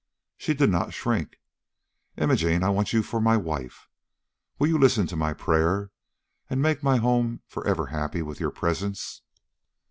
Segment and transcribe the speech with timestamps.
[0.35, 1.35] She did not shrink.
[2.17, 3.87] "Imogene, I want you for my wife.
[4.57, 5.91] Will you listen to my prayer,
[6.49, 9.21] and make my home forever happy with your presence?"